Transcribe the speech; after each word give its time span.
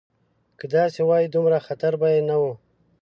که 0.59 0.65
داسې 0.75 0.99
وای 1.07 1.25
دومره 1.35 1.57
خطر 1.67 1.91
به 1.99 2.07
یې 2.13 2.21
نه 2.29 2.35
و. 2.41 2.43